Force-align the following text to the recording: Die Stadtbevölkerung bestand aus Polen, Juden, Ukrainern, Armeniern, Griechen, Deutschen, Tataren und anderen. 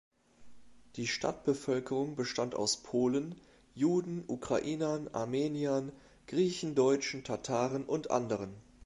Die 0.95 1.05
Stadtbevölkerung 1.05 2.15
bestand 2.15 2.55
aus 2.55 2.77
Polen, 2.81 3.35
Juden, 3.75 4.23
Ukrainern, 4.25 5.07
Armeniern, 5.11 5.91
Griechen, 6.25 6.73
Deutschen, 6.73 7.23
Tataren 7.23 7.83
und 7.85 8.09
anderen. 8.09 8.51